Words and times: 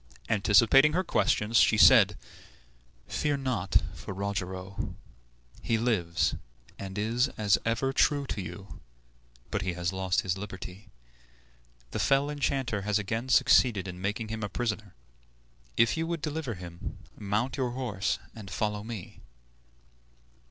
Anticipating 0.29 0.93
her 0.93 1.03
questions, 1.03 1.57
she 1.59 1.77
said, 1.77 2.17
"Fear 3.07 3.37
not 3.37 3.83
for 3.93 4.15
Rogero; 4.15 4.95
he 5.61 5.77
lives, 5.77 6.33
and 6.79 6.97
is 6.97 7.27
as 7.37 7.59
ever 7.65 7.93
true 7.93 8.25
to 8.25 8.41
you; 8.41 8.81
but 9.51 9.61
he 9.61 9.73
has 9.73 9.93
lost 9.93 10.21
his 10.21 10.39
liberty. 10.39 10.89
The 11.91 11.99
fell 11.99 12.31
enchanter 12.31 12.81
has 12.81 12.97
again 12.97 13.29
succeeded 13.29 13.87
in 13.87 14.01
making 14.01 14.29
him 14.29 14.41
a 14.41 14.49
prisoner. 14.49 14.95
If 15.77 15.95
you 15.95 16.07
would 16.07 16.23
deliver 16.23 16.55
him, 16.55 16.97
mount 17.15 17.55
your 17.57 17.69
horse 17.73 18.17
and 18.33 18.49
follow 18.49 18.81
me." 18.83 19.21